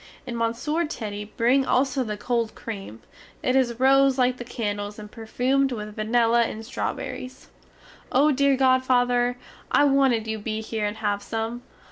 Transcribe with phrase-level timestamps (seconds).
[0.25, 3.03] And Monsieur Teddy bring also the cold cream;
[3.43, 7.49] it is rose like the candles and perfumed with vanilla and strawberries.
[8.11, 9.37] Oh dear godfather,
[9.69, 11.61] I wanted you be here and have some!